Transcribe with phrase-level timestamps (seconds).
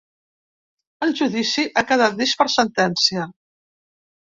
[1.07, 3.31] El judici ha quedat vist per a sentència.